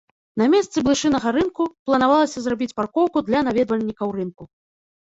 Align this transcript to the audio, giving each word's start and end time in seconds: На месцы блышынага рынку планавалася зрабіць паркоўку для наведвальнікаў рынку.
На 0.41 0.45
месцы 0.53 0.77
блышынага 0.87 1.33
рынку 1.35 1.67
планавалася 1.91 2.37
зрабіць 2.47 2.71
паркоўку 2.81 3.17
для 3.31 3.47
наведвальнікаў 3.51 4.07
рынку. 4.19 4.43